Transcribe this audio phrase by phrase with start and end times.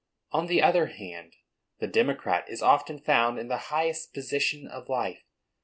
[0.31, 1.35] On the other hand,
[1.77, 5.21] the democrat is often found in the highest position of life.